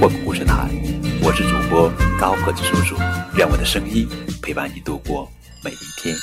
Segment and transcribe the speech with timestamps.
[0.00, 0.70] 混故事台，
[1.24, 2.94] 我是主播高个子叔叔，
[3.36, 4.08] 愿我的声音
[4.40, 5.28] 陪伴你度过
[5.64, 6.14] 每一天。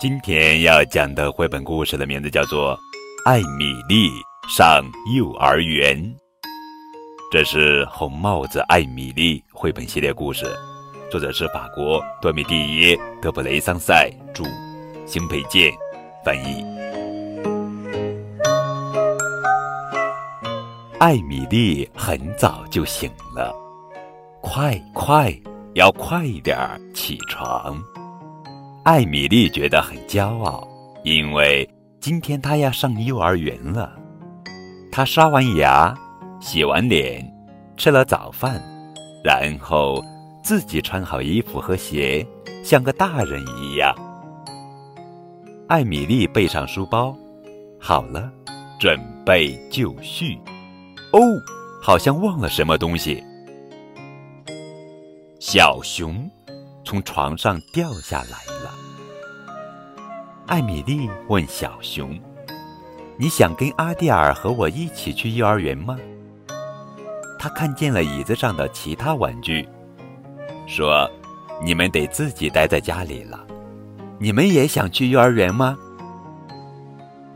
[0.00, 2.76] 今天要讲的绘本故事的名字叫做
[3.24, 4.10] 《艾米丽
[4.48, 5.96] 上幼儿园》，
[7.30, 10.44] 这是《红帽子艾米丽》绘本系列故事。
[11.12, 14.42] 作者是法国多米蒂耶·德布雷桑塞著，
[15.06, 15.72] 邢培建
[16.26, 16.64] 翻译。
[20.98, 23.54] 艾米丽很早就醒了，
[24.40, 25.32] 快快，
[25.74, 26.58] 要快一点
[26.92, 27.80] 起床。
[28.82, 30.66] 艾米丽觉得很骄傲，
[31.04, 31.68] 因为
[32.00, 33.92] 今天她要上幼儿园了。
[34.90, 35.96] 她刷完牙，
[36.40, 37.24] 洗完脸，
[37.76, 38.60] 吃了早饭，
[39.22, 40.02] 然后。
[40.42, 42.24] 自己穿好衣服和鞋，
[42.62, 43.92] 像个大人一样。
[45.68, 47.16] 艾米丽背上书包，
[47.80, 48.30] 好了，
[48.78, 50.38] 准备就绪。
[51.12, 51.18] 哦，
[51.82, 53.20] 好像忘了什么东西。
[55.40, 56.30] 小熊
[56.84, 58.70] 从床上掉下来了。
[60.46, 62.16] 艾米丽问小熊
[63.18, 65.98] ：“你想跟阿蒂尔和我一起去幼儿园吗？”
[67.40, 69.68] 他看见了椅子上的其他玩具。
[70.68, 71.10] 说
[71.60, 73.44] ：“你们得自己待在家里了。
[74.18, 75.76] 你们也想去幼儿园吗？”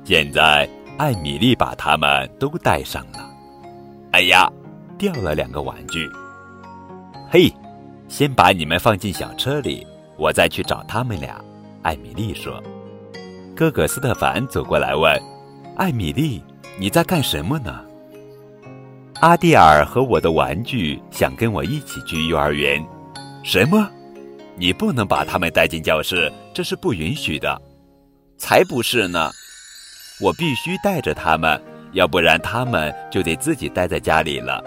[0.05, 0.69] 现在，
[0.99, 3.31] 艾米丽把他们都带上了。
[4.12, 4.50] 哎呀，
[4.99, 6.10] 掉了两个玩具。
[7.31, 7.53] 嘿，
[8.09, 11.41] 先把你们放进小车里，我再去找他们俩。”
[11.82, 12.62] 艾米丽说。
[13.55, 15.21] 哥哥斯特凡走过来问
[15.76, 16.43] ：“艾米丽，
[16.78, 17.81] 你在干什么呢？”
[19.21, 22.82] 阿蒂尔和我的玩具想跟我一起去幼儿园。
[23.43, 23.87] 什么？
[24.60, 27.59] 你不能把他们带进教室，这是不允许的。
[28.37, 29.31] 才不是呢！
[30.21, 31.59] 我必须带着他们，
[31.93, 34.62] 要不然他们就得自己待在家里了。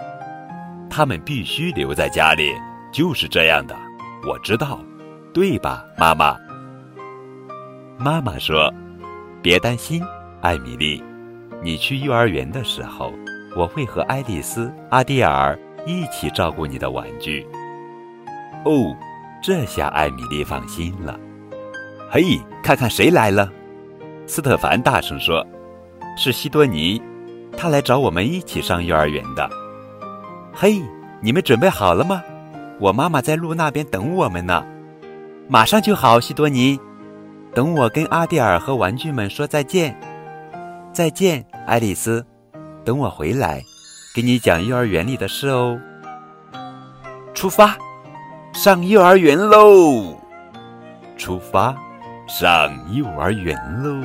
[0.90, 2.50] 他们必须留在家里，
[2.92, 3.76] 就是这样的。
[4.26, 4.80] 我知道，
[5.32, 6.36] 对吧，妈妈？
[7.96, 8.74] 妈妈说
[9.40, 10.02] ：“别担心，
[10.40, 11.00] 艾米丽，
[11.62, 13.12] 你去幼儿园的时候，
[13.54, 15.56] 我会和爱丽丝、阿蒂尔
[15.86, 17.46] 一起照顾你的玩具。”
[18.66, 18.96] 哦，
[19.46, 21.20] 这下艾米丽放心了。
[22.10, 23.52] 嘿，看看谁来了！
[24.26, 25.46] 斯特凡大声说
[26.16, 27.02] ：“是西多尼，
[27.54, 29.46] 他来找我们一起上幼儿园的。”
[30.50, 30.82] 嘿，
[31.20, 32.22] 你们准备好了吗？
[32.80, 34.64] 我妈妈在路那边等我们呢，
[35.46, 36.18] 马上就好。
[36.18, 36.80] 西多尼，
[37.52, 39.94] 等我跟阿蒂尔和玩具们说再见。
[40.90, 42.24] 再见，爱丽丝，
[42.82, 43.62] 等我回来，
[44.14, 45.78] 给你讲幼儿园里的事哦。
[47.34, 47.76] 出发。
[48.54, 50.16] 上幼儿园喽。
[51.16, 51.76] 出发
[52.28, 54.00] 上幼儿园喽。